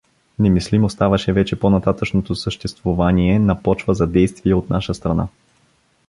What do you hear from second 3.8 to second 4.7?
за действия от